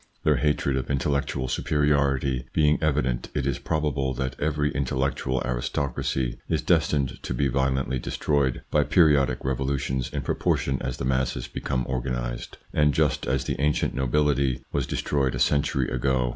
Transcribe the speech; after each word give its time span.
Their 0.23 0.37
hatred 0.37 0.77
of 0.77 0.89
intellectual 0.89 1.47
superiority 1.47 2.45
being 2.53 2.81
evident, 2.81 3.29
it 3.35 3.45
is 3.45 3.59
probable 3.59 4.15
that 4.15 4.35
every 4.39 4.71
intellectual 4.73 5.43
aristocracy 5.45 6.39
is 6.49 6.63
destined 6.63 7.21
to 7.21 7.35
be 7.35 7.49
violently 7.49 7.99
destroyed 7.99 8.63
by 8.71 8.83
periodic 8.83 9.45
revolutions, 9.45 10.09
in 10.11 10.23
propor 10.23 10.57
tion 10.57 10.81
as 10.81 10.97
the 10.97 11.05
masses 11.05 11.47
become 11.47 11.85
organised, 11.85 12.57
and 12.73 12.95
just 12.95 13.27
as 13.27 13.43
the 13.43 13.61
ancient 13.61 13.93
nobility 13.93 14.63
was 14.71 14.87
destroyed 14.87 15.35
a 15.35 15.39
century 15.39 15.87
ago. 15.91 16.29